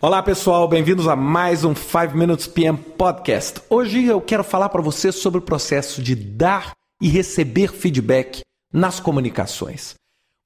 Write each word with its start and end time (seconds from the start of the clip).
Olá 0.00 0.22
pessoal, 0.22 0.68
bem-vindos 0.68 1.08
a 1.08 1.16
mais 1.16 1.64
um 1.64 1.74
5 1.74 2.16
Minutes 2.16 2.46
PM 2.46 2.78
Podcast. 2.78 3.60
Hoje 3.68 4.04
eu 4.04 4.20
quero 4.20 4.44
falar 4.44 4.68
para 4.68 4.80
você 4.80 5.10
sobre 5.10 5.40
o 5.40 5.42
processo 5.42 6.00
de 6.00 6.14
dar 6.14 6.70
e 7.02 7.08
receber 7.08 7.72
feedback 7.72 8.42
nas 8.72 9.00
comunicações. 9.00 9.96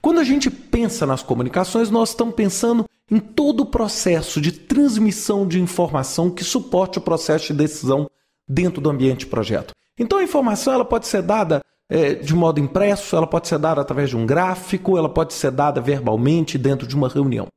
Quando 0.01 0.19
a 0.19 0.23
gente 0.23 0.49
pensa 0.49 1.05
nas 1.05 1.21
comunicações, 1.21 1.91
nós 1.91 2.09
estamos 2.09 2.33
pensando 2.33 2.85
em 3.11 3.19
todo 3.19 3.59
o 3.59 3.65
processo 3.67 4.41
de 4.41 4.51
transmissão 4.51 5.47
de 5.47 5.61
informação 5.61 6.31
que 6.31 6.43
suporte 6.43 6.97
o 6.97 7.01
processo 7.01 7.53
de 7.53 7.59
decisão 7.59 8.09
dentro 8.49 8.81
do 8.81 8.89
ambiente 8.89 9.19
de 9.19 9.27
projeto. 9.27 9.71
Então 9.99 10.17
a 10.17 10.23
informação 10.23 10.73
ela 10.73 10.83
pode 10.83 11.05
ser 11.05 11.21
dada 11.21 11.61
é, 11.87 12.15
de 12.15 12.33
modo 12.33 12.59
impresso, 12.59 13.15
ela 13.15 13.27
pode 13.27 13.47
ser 13.47 13.59
dada 13.59 13.81
através 13.81 14.09
de 14.09 14.17
um 14.17 14.25
gráfico, 14.25 14.97
ela 14.97 15.09
pode 15.09 15.31
ser 15.31 15.51
dada 15.51 15.79
verbalmente 15.79 16.57
dentro 16.57 16.87
de 16.87 16.95
uma 16.95 17.07
reunião. 17.07 17.47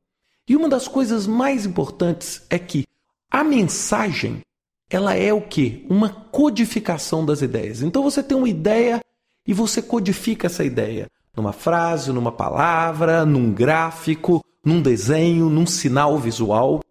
E 0.47 0.55
uma 0.55 0.69
das 0.69 0.87
coisas 0.87 1.27
mais 1.27 1.65
importantes 1.65 2.41
é 2.49 2.57
que 2.57 2.85
a 3.29 3.43
mensagem, 3.43 4.39
ela 4.89 5.13
é 5.13 5.33
o 5.33 5.41
quê? 5.41 5.85
Uma 5.89 6.09
codificação 6.09 7.25
das 7.25 7.41
ideias. 7.41 7.81
Então 7.81 8.01
você 8.01 8.23
tem 8.23 8.37
uma 8.37 8.47
ideia 8.47 9.01
e 9.45 9.53
você 9.53 9.81
codifica 9.81 10.47
essa 10.47 10.63
ideia 10.63 11.07
numa 11.35 11.51
frase, 11.51 12.11
numa 12.11 12.31
palavra, 12.31 13.25
num 13.25 13.51
gráfico, 13.53 14.41
num 14.63 14.81
desenho, 14.81 15.49
num 15.49 15.67
sinal 15.67 16.17
visual. 16.17 16.81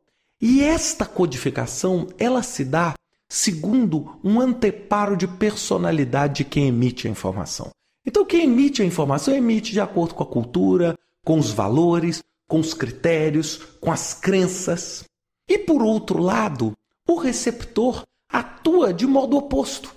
E 0.41 0.63
esta 0.63 1.07
codificação, 1.07 2.09
ela 2.19 2.43
se 2.43 2.65
dá 2.65 2.95
segundo 3.29 4.19
um 4.23 4.41
anteparo 4.41 5.17
de 5.17 5.27
personalidade 5.27 6.35
de 6.35 6.45
quem 6.45 6.69
emite 6.69 7.09
a 7.09 7.11
informação. 7.11 7.71
Então, 8.05 8.25
quem 8.25 8.45
emite 8.45 8.83
a 8.83 8.85
informação 8.85 9.35
emite 9.35 9.73
de 9.73 9.81
acordo 9.81 10.15
com 10.15 10.23
a 10.23 10.27
cultura, 10.27 10.95
com 11.25 11.39
os 11.39 11.51
valores, 11.51 12.23
com 12.49 12.61
os 12.61 12.75
critérios, 12.75 13.57
com 13.81 13.91
as 13.91 14.15
crenças. 14.15 15.05
E 15.49 15.59
por 15.59 15.83
outro 15.83 16.19
lado, 16.19 16.73
o 17.09 17.17
receptor 17.17 18.03
atua 18.29 18.93
de 18.93 19.07
modo 19.07 19.37
oposto. 19.37 19.95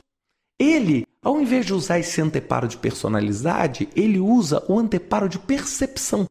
Ele, 0.59 1.05
ao 1.21 1.39
invés 1.39 1.65
de 1.65 1.73
usar 1.73 1.99
esse 1.99 2.21
anteparo 2.21 2.67
de 2.67 2.77
personalidade, 2.77 3.89
ele 3.95 4.19
usa 4.19 4.63
o 4.67 4.77
anteparo 4.77 5.29
de 5.29 5.39
percepção, 5.39 6.27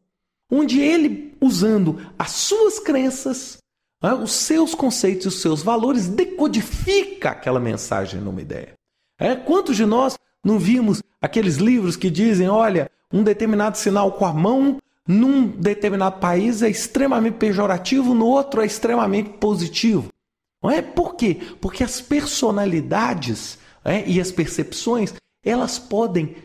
onde 0.51 0.79
ele, 0.79 1.35
usando 1.41 1.99
as 2.17 2.31
suas 2.31 2.79
crenças, 2.79 3.57
né, 4.01 4.13
os 4.13 4.31
seus 4.31 4.75
conceitos, 4.75 5.25
os 5.25 5.41
seus 5.41 5.61
valores, 5.61 6.07
decodifica 6.07 7.31
aquela 7.31 7.59
mensagem 7.59 8.21
numa 8.21 8.41
ideia. 8.41 8.73
É, 9.19 9.35
quantos 9.35 9.75
de 9.75 9.85
nós 9.85 10.17
não 10.43 10.57
vimos 10.57 11.01
aqueles 11.21 11.57
livros 11.57 11.97
que 11.97 12.09
dizem, 12.09 12.47
olha, 12.47 12.89
um 13.11 13.23
determinado 13.23 13.77
sinal 13.77 14.13
com 14.13 14.25
a 14.25 14.33
mão 14.33 14.77
num 15.09 15.47
determinado 15.47 16.19
país 16.19 16.61
é 16.61 16.69
extremamente 16.69 17.37
pejorativo, 17.37 18.13
no 18.13 18.27
outro 18.27 18.61
é 18.61 18.65
extremamente 18.67 19.31
positivo. 19.31 20.09
Não 20.61 20.69
é? 20.69 20.83
Por 20.83 21.15
quê? 21.15 21.39
Porque 21.59 21.83
as 21.83 21.99
personalidades 21.99 23.57
é, 23.83 24.07
e 24.07 24.21
as 24.21 24.31
percepções 24.31 25.15
elas 25.43 25.79
podem 25.79 26.35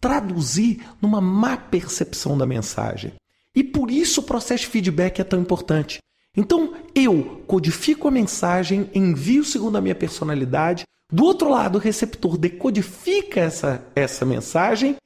traduzir 0.00 0.86
numa 1.02 1.20
má 1.20 1.56
percepção 1.56 2.38
da 2.38 2.46
mensagem. 2.46 3.14
E 3.52 3.64
por 3.64 3.90
isso 3.90 4.20
o 4.20 4.24
processo 4.24 4.62
de 4.62 4.70
feedback 4.70 5.18
é 5.18 5.24
tão 5.24 5.40
importante. 5.40 5.98
Então 6.36 6.74
eu 6.94 7.42
codifico 7.48 8.06
a 8.06 8.12
mensagem, 8.12 8.88
envio 8.94 9.42
segundo 9.42 9.76
a 9.76 9.80
minha 9.80 9.94
personalidade, 9.94 10.84
do 11.10 11.24
outro 11.24 11.48
lado 11.48 11.76
o 11.76 11.80
receptor 11.80 12.38
decodifica 12.38 13.40
essa, 13.40 13.84
essa 13.96 14.24
mensagem 14.24 14.96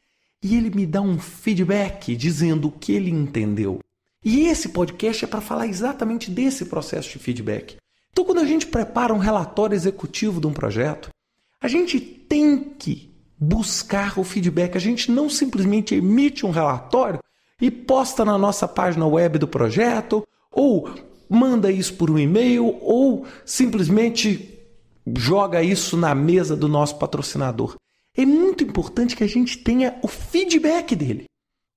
e 0.43 0.57
ele 0.57 0.71
me 0.71 0.87
dá 0.87 1.01
um 1.01 1.19
feedback 1.19 2.15
dizendo 2.15 2.69
o 2.69 2.73
que 2.73 2.93
ele 2.93 3.11
entendeu. 3.11 3.81
E 4.25 4.47
esse 4.47 4.71
podcast 4.71 5.25
é 5.25 5.29
para 5.29 5.41
falar 5.41 5.67
exatamente 5.67 6.31
desse 6.31 6.65
processo 6.67 7.11
de 7.11 7.19
feedback. 7.19 7.77
Então, 8.11 8.25
quando 8.25 8.41
a 8.41 8.45
gente 8.45 8.67
prepara 8.67 9.15
um 9.15 9.19
relatório 9.19 9.75
executivo 9.75 10.41
de 10.41 10.47
um 10.47 10.53
projeto, 10.53 11.11
a 11.61 11.69
gente 11.69 12.01
tem 12.01 12.59
que 12.59 13.15
buscar 13.39 14.19
o 14.19 14.25
feedback. 14.25 14.77
A 14.77 14.81
gente 14.81 15.11
não 15.11 15.29
simplesmente 15.31 15.95
emite 15.95 16.45
um 16.45 16.51
relatório 16.51 17.21
e 17.61 17.71
posta 17.71 18.25
na 18.25 18.37
nossa 18.37 18.67
página 18.67 19.07
web 19.07 19.39
do 19.39 19.49
projeto, 19.49 20.27
ou 20.51 20.91
manda 21.29 21.71
isso 21.71 21.95
por 21.95 22.11
um 22.11 22.19
e-mail, 22.19 22.77
ou 22.81 23.27
simplesmente 23.45 24.59
joga 25.17 25.63
isso 25.63 25.97
na 25.97 26.15
mesa 26.15 26.57
do 26.57 26.69
nosso 26.69 26.99
patrocinador 26.99 27.77
é 28.17 28.27
muito 28.27 28.65
importante 28.65 29.17
que 29.17 29.25
a 29.25 29.29
gente 29.29 29.59
tenha 29.59 29.99
o 30.03 30.09
feedback 30.09 30.97
dele 30.97 31.25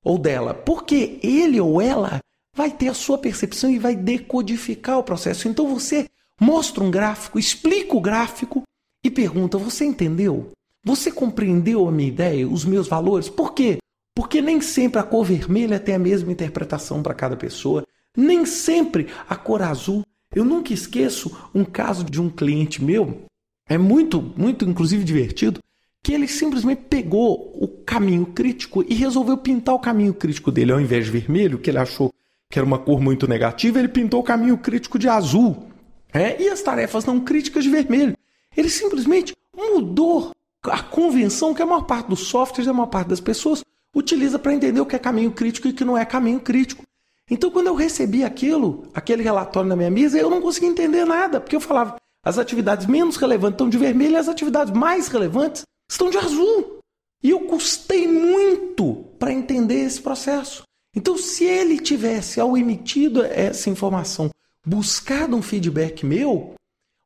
ou 0.04 0.18
dela, 0.18 0.54
porque 0.54 1.20
ele 1.22 1.60
ou 1.60 1.82
ela 1.82 2.20
vai 2.56 2.72
ter 2.72 2.88
a 2.88 2.94
sua 2.94 3.18
percepção 3.18 3.70
e 3.70 3.80
vai 3.80 3.96
decodificar 3.96 4.98
o 4.98 5.04
processo. 5.04 5.48
Então 5.48 5.68
você 5.68 6.08
mostra 6.40 6.84
um 6.84 6.92
gráfico, 6.92 7.38
explica 7.38 7.96
o 7.96 8.02
gráfico 8.02 8.64
e 9.04 9.10
pergunta: 9.10 9.58
Você 9.58 9.86
entendeu? 9.86 10.52
Você 10.84 11.12
compreendeu 11.12 11.88
a 11.88 11.92
minha 11.92 12.10
ideia, 12.10 12.48
os 12.48 12.66
meus 12.66 12.88
valores? 12.88 13.30
Por 13.30 13.54
quê? 13.54 13.78
Porque 14.16 14.42
nem 14.42 14.60
sempre 14.60 15.00
a 15.00 15.04
cor 15.04 15.24
vermelha 15.24 15.80
tem 15.80 15.96
a 15.96 16.00
mesma 16.00 16.32
interpretação 16.32 17.04
para 17.04 17.14
cada 17.14 17.38
pessoa, 17.38 17.86
nem 18.18 18.46
sempre 18.46 19.08
a 19.30 19.36
cor 19.36 19.62
azul. 19.62 20.04
Eu 20.34 20.44
nunca 20.44 20.74
esqueço 20.74 21.50
um 21.54 21.64
caso 21.64 22.04
de 22.04 22.20
um 22.20 22.30
cliente 22.30 22.84
meu, 22.84 23.26
é 23.68 23.78
muito, 23.78 24.22
muito 24.36 24.66
inclusive 24.66 25.04
divertido, 25.04 25.60
que 26.04 26.14
ele 26.14 26.28
simplesmente 26.28 26.84
pegou 26.90 27.52
o 27.62 27.68
caminho 27.68 28.26
crítico 28.26 28.84
e 28.88 28.94
resolveu 28.96 29.38
pintar 29.38 29.76
o 29.76 29.80
caminho 29.80 30.14
crítico 30.14 30.52
dele. 30.52 30.72
Ao 30.72 30.82
invés 30.82 31.06
de 31.06 31.12
vermelho, 31.12 31.60
que 31.60 31.70
ele 31.70 31.78
achou 31.78 32.12
que 32.50 32.58
era 32.58 32.66
uma 32.66 32.80
cor 32.80 33.00
muito 33.00 33.28
negativa, 33.28 33.80
ele 33.80 33.88
pintou 33.88 34.20
o 34.20 34.24
caminho 34.24 34.58
crítico 34.58 34.98
de 34.98 35.08
azul. 35.08 35.70
É? 36.14 36.42
E 36.42 36.50
as 36.50 36.62
tarefas 36.62 37.06
não 37.06 37.20
críticas 37.20 37.64
de 37.64 37.70
vermelho. 37.70 38.18
Ele 38.56 38.70
simplesmente 38.70 39.34
mudou 39.56 40.32
a 40.64 40.84
convenção 40.84 41.54
que 41.54 41.62
a 41.62 41.66
maior 41.66 41.84
parte 41.84 42.10
dos 42.10 42.28
softwares, 42.28 42.68
a 42.68 42.74
maior 42.74 42.88
parte 42.88 43.08
das 43.08 43.22
pessoas 43.22 43.64
utiliza 43.96 44.38
para 44.38 44.54
entender 44.54 44.82
o 44.82 44.86
que 44.86 44.96
é 44.96 45.00
caminho 45.00 45.32
crítico 45.32 45.68
e 45.68 45.72
o 45.72 45.74
que 45.74 45.86
não 45.86 45.98
é 45.98 46.04
caminho 46.04 46.40
crítico. 46.40 46.84
Então, 47.30 47.50
quando 47.50 47.68
eu 47.68 47.76
recebi 47.76 48.26
aquilo, 48.26 48.86
aquele 48.94 49.24
relatório 49.24 49.70
na 49.70 49.76
minha 49.76 49.90
mesa, 49.90 50.18
eu 50.18 50.30
não 50.30 50.42
conseguia 50.42 50.70
entender 50.70 51.06
nada, 51.06 51.40
porque 51.40 51.56
eu 51.56 51.62
falava, 51.62 51.96
as 52.24 52.38
atividades 52.38 52.86
menos 52.88 53.16
relevantes 53.16 53.56
estão 53.56 53.70
de 53.70 53.78
vermelho 53.78 54.14
e 54.14 54.18
as 54.18 54.28
atividades 54.28 54.74
mais 54.74 55.08
relevantes 55.08 55.64
estão 55.92 56.10
de 56.10 56.18
azul. 56.18 56.80
E 57.22 57.30
eu 57.30 57.42
custei 57.42 58.08
muito 58.08 59.06
para 59.20 59.34
entender 59.34 59.82
esse 59.82 60.02
processo. 60.02 60.64
Então, 60.96 61.18
se 61.18 61.44
ele 61.46 61.80
tivesse, 61.80 62.40
ao 62.40 62.58
emitido 62.58 63.24
essa 63.24 63.70
informação, 63.70 64.30
buscado 64.66 65.36
um 65.36 65.42
feedback 65.42 66.06
meu, 66.06 66.56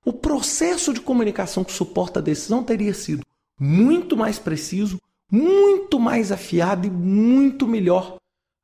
o 0.06 0.13
processo 0.13 0.94
de 0.94 1.01
comunicação 1.01 1.63
que 1.63 1.72
suporta 1.72 2.19
a 2.19 2.23
decisão 2.23 2.63
teria 2.63 2.94
sido 2.94 3.23
muito 3.59 4.16
mais 4.16 4.38
preciso, 4.38 5.00
muito 5.31 6.00
mais 6.00 6.31
afiado 6.31 6.88
e 6.88 6.90
muito 6.90 7.67
melhor 7.67 8.17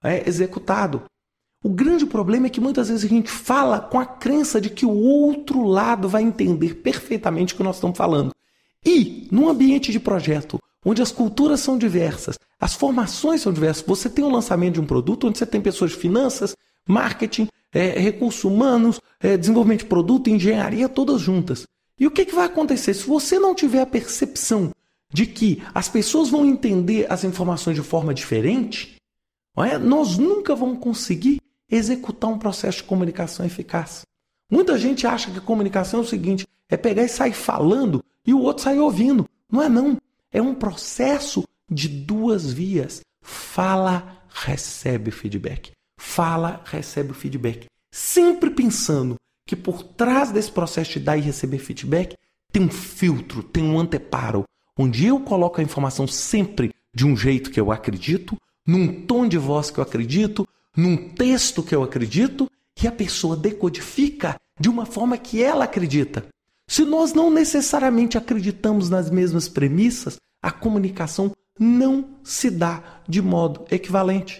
é, 0.04 0.28
executado. 0.28 1.04
O 1.64 1.70
grande 1.70 2.06
problema 2.06 2.48
é 2.48 2.50
que 2.50 2.62
muitas 2.62 2.90
vezes 2.90 3.06
a 3.06 3.08
gente 3.08 3.30
fala 3.30 3.80
com 3.80 4.00
a 4.00 4.06
crença 4.06 4.60
de 4.60 4.70
que 4.70 4.86
o 4.86 4.92
outro 4.92 5.64
lado 5.64 6.10
vai 6.10 6.24
entender 6.24 6.76
perfeitamente 6.76 7.54
o 7.54 7.58
que 7.58 7.64
nós 7.64 7.76
estamos 7.76 7.98
falando. 7.98 8.32
E, 8.86 9.28
num 9.32 9.48
ambiente 9.48 9.92
de 9.92 10.00
projeto, 10.00 10.60
onde 10.86 11.02
as 11.02 11.12
culturas 11.12 11.60
são 11.60 11.78
diversas, 11.78 12.38
as 12.60 12.74
formações 12.74 13.42
são 13.42 13.54
diversas, 13.54 13.86
você 13.86 14.10
tem 14.10 14.24
um 14.26 14.32
lançamento 14.32 14.76
de 14.76 14.82
um 14.82 14.86
produto 14.86 15.28
onde 15.28 15.38
você 15.38 15.46
tem 15.46 15.62
pessoas 15.62 15.92
de 15.92 15.98
finanças, 15.98 16.56
marketing, 16.88 17.48
é, 17.74 18.00
recursos 18.00 18.44
humanos, 18.44 19.00
é, 19.20 19.38
desenvolvimento 19.38 19.82
de 19.82 19.86
produto, 19.86 20.30
engenharia, 20.30 20.90
todas 20.90 21.22
juntas. 21.22 21.66
E 22.00 22.08
o 22.08 22.12
que, 22.12 22.26
que 22.26 22.36
vai 22.36 22.46
acontecer? 22.46 22.94
Se 22.94 23.06
você 23.06 23.40
não 23.40 23.54
tiver 23.54 23.82
a 23.82 23.86
percepção 23.86 24.72
de 25.14 25.26
que 25.26 25.62
as 25.74 25.88
pessoas 25.88 26.30
vão 26.30 26.46
entender 26.46 27.06
as 27.10 27.24
informações 27.24 27.76
de 27.76 27.84
forma 27.84 28.14
diferente, 28.14 28.96
é? 29.58 29.78
nós 29.78 30.18
nunca 30.18 30.56
vamos 30.56 30.80
conseguir 30.80 31.40
executar 31.70 32.30
um 32.30 32.38
processo 32.38 32.80
de 32.80 32.84
comunicação 32.86 33.46
eficaz. 33.46 34.02
Muita 34.50 34.78
gente 34.78 35.06
acha 35.06 35.32
que 35.32 35.40
comunicação 35.40 36.00
é 36.00 36.04
o 36.04 36.08
seguinte: 36.08 36.46
é 36.72 36.78
pegar 36.78 37.04
e 37.04 37.10
sair 37.10 37.34
falando 37.34 38.04
e 38.26 38.34
o 38.34 38.40
outro 38.40 38.64
sai 38.64 38.80
ouvindo. 38.80 39.28
Não 39.52 39.62
é 39.62 39.68
não. 39.68 39.98
É 40.32 40.42
um 40.42 40.56
processo 40.56 41.44
de 41.70 41.90
duas 41.90 42.52
vias. 42.52 43.02
Fala, 43.22 44.24
recebe 44.30 45.12
feedback. 45.12 45.72
Fala, 46.00 46.62
recebe 46.66 47.12
o 47.12 47.14
feedback. 47.14 47.66
Sempre 47.92 48.50
pensando 48.50 49.16
que 49.46 49.56
por 49.56 49.84
trás 49.84 50.32
desse 50.32 50.52
processo 50.52 50.94
de 50.94 51.02
dar 51.02 51.18
e 51.18 51.22
receber 51.22 51.60
feedback 51.60 52.16
tem 52.52 52.64
um 52.64 52.70
filtro, 52.70 53.44
tem 53.44 53.64
um 53.64 53.78
anteparo, 53.78 54.46
onde 54.78 55.06
eu 55.06 55.20
coloco 55.20 55.60
a 55.60 55.64
informação 55.64 56.08
sempre 56.08 56.74
de 56.94 57.06
um 57.06 57.16
jeito 57.16 57.52
que 57.52 57.60
eu 57.60 57.72
acredito, 57.72 58.38
num 58.66 59.06
tom 59.06 59.28
de 59.28 59.38
voz 59.38 59.70
que 59.70 59.80
eu 59.80 59.84
acredito, 59.84 60.48
num 60.76 61.10
texto 61.10 61.62
que 61.62 61.76
eu 61.76 61.84
acredito, 61.84 62.50
e 62.82 62.88
a 62.88 62.92
pessoa 62.92 63.36
decodifica 63.36 64.36
de 64.60 64.70
uma 64.70 64.86
forma 64.86 65.18
que 65.18 65.44
ela 65.44 65.66
acredita. 65.66 66.26
Se 66.72 66.86
nós 66.86 67.12
não 67.12 67.30
necessariamente 67.30 68.18
acreditamos 68.18 68.90
nas 68.90 69.10
mesmas 69.10 69.50
premissas, 69.50 70.16
a 70.42 70.50
comunicação 70.50 71.34
não 71.60 72.12
se 72.24 72.50
dá 72.50 73.02
de 73.06 73.22
modo 73.22 73.66
equivalente. 73.70 74.40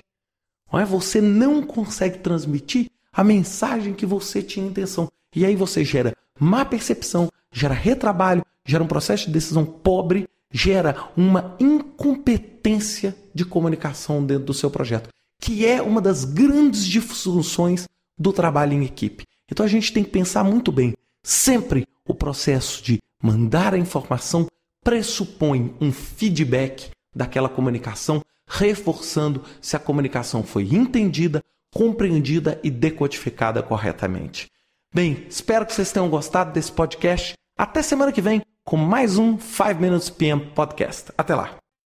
Não 0.72 0.80
é? 0.80 0.86
Você 0.86 1.20
não 1.20 1.62
consegue 1.62 2.20
transmitir 2.20 2.90
a 3.12 3.22
mensagem 3.22 3.94
que 3.94 4.06
você 4.06 4.42
tinha 4.42 4.66
intenção. 4.66 5.10
E 5.36 5.46
aí 5.46 5.58
você 5.58 5.84
gera 5.84 6.16
má 6.40 6.64
percepção, 6.64 7.30
gera 7.52 7.74
retrabalho, 7.74 8.46
gera 8.66 8.82
um 8.82 8.88
processo 8.88 9.26
de 9.26 9.34
decisão 9.34 9.66
pobre, 9.66 10.26
gera 10.54 11.10
uma 11.18 11.58
incompetência 11.60 13.14
de 13.36 13.44
comunicação 13.44 14.26
dentro 14.26 14.46
do 14.46 14.54
seu 14.54 14.72
projeto, 14.72 15.10
que 15.42 15.66
é 15.66 15.82
uma 15.82 16.00
das 16.00 16.24
grandes 16.24 16.86
disfunções 16.86 17.90
do 18.18 18.32
trabalho 18.32 18.72
em 18.72 18.86
equipe. 18.86 19.26
Então 19.52 19.66
a 19.66 19.70
gente 19.70 19.92
tem 19.92 20.02
que 20.02 20.12
pensar 20.12 20.46
muito 20.46 20.72
bem. 20.72 20.94
Sempre 21.22 21.86
o 22.12 22.16
processo 22.16 22.84
de 22.84 23.00
mandar 23.24 23.74
a 23.74 23.78
informação 23.78 24.46
pressupõe 24.84 25.74
um 25.80 25.92
feedback 25.92 26.90
daquela 27.16 27.48
comunicação, 27.48 28.22
reforçando 28.48 29.44
se 29.62 29.76
a 29.76 29.80
comunicação 29.80 30.44
foi 30.44 30.64
entendida, 30.64 31.42
compreendida 31.74 32.60
e 32.64 32.70
decodificada 32.70 33.64
corretamente. 33.64 34.48
Bem, 34.94 35.26
espero 35.30 35.66
que 35.66 35.74
vocês 35.74 35.92
tenham 35.92 36.10
gostado 36.10 36.52
desse 36.52 36.72
podcast. 36.72 37.34
Até 37.58 37.82
semana 37.82 38.12
que 38.12 38.22
vem 38.22 38.42
com 38.66 38.76
mais 38.76 39.18
um 39.18 39.40
5 39.40 39.76
Minutes 39.80 40.10
PM 40.10 40.48
Podcast. 40.54 41.12
Até 41.18 41.34
lá! 41.34 41.61